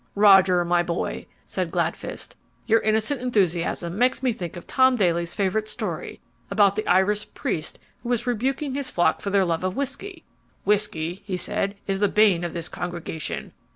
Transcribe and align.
"Roger, 0.15 0.65
my 0.65 0.81
boy," 0.81 1.27
said 1.45 1.69
Gladfist, 1.69 2.35
"your 2.65 2.79
innocent 2.81 3.21
enthusiasm 3.21 3.99
makes 3.99 4.23
me 4.23 4.33
think 4.33 4.57
of 4.57 4.65
Tom 4.65 4.95
Daly's 4.95 5.35
favourite 5.35 5.67
story 5.67 6.19
about 6.49 6.75
the 6.75 6.87
Irish 6.87 7.31
priest 7.35 7.77
who 8.01 8.09
was 8.09 8.25
rebuking 8.25 8.73
his 8.73 8.89
flock 8.89 9.21
for 9.21 9.29
their 9.29 9.45
love 9.45 9.63
of 9.63 9.75
whisky. 9.75 10.23
'Whisky,' 10.65 11.21
he 11.27 11.37
said, 11.37 11.75
'is 11.85 11.99
the 11.99 12.07
bane 12.09 12.43
of 12.43 12.53
this 12.53 12.67
congregation. 12.67 13.51